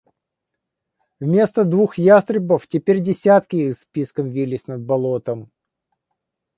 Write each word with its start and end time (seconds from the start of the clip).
Вместо 1.19 1.63
двух 1.63 1.99
ястребов 1.99 2.65
теперь 2.65 3.01
десятки 3.01 3.57
их 3.67 3.77
с 3.77 3.85
писком 3.85 4.31
вились 4.31 4.65
над 4.65 4.81
болотом. 4.81 5.51